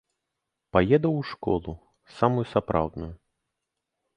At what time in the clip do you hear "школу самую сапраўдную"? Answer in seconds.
1.31-3.11